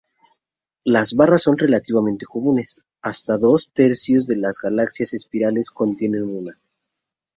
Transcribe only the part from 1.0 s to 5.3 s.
barras son relativamente comunes: hasta dos tercios de las galaxias